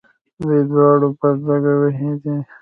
دوی 0.41 0.59
دواړو 0.69 1.07
بدلک 1.19 1.63
وهلی 1.81 2.11
دی. 2.23 2.35